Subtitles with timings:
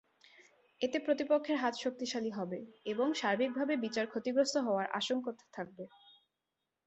[0.81, 2.59] এতে প্রতিপক্ষের হাত শক্তিশালী হবে
[2.85, 5.83] এবং সার্বিকভাবে বিচার ক্ষতিগ্রস্ত হওয়ার আশঙ্কা থাকবে।